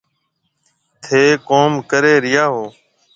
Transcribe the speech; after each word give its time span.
ٿَي 1.03 1.23
ڪوم 1.47 1.71
ڪري 1.89 2.13
ريا 2.23 2.45
هو۔ 2.53 2.63